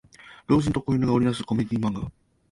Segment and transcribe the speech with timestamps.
[0.47, 2.11] 老人と子犬が織りなすコメディ漫画